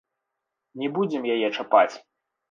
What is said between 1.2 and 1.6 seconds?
яе